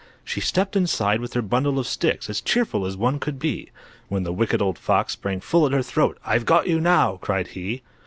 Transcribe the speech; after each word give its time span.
She 0.23 0.41
stepped 0.41 0.75
inside 0.75 1.21
with 1.21 1.33
her 1.35 1.43
bundle 1.43 1.77
of 1.77 1.85
sticks, 1.85 2.27
As 2.27 2.41
cheerful 2.41 2.87
as 2.87 2.97
one 2.97 3.19
could 3.19 3.37
be, 3.37 3.69
When 4.09 4.23
the 4.23 4.33
Wicked 4.33 4.59
Old 4.59 4.79
Fox 4.79 5.13
sprang 5.13 5.41
full 5.41 5.67
at 5.67 5.73
her 5.73 5.83
throat. 5.83 6.17
"I've 6.25 6.47
got 6.47 6.65
you 6.65 6.81
now!" 6.81 7.17
cried 7.17 7.49
he. 7.49 7.83